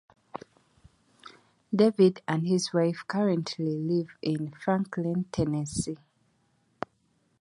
[1.75, 5.99] David and his wife currently live in Franklin, Tennessee.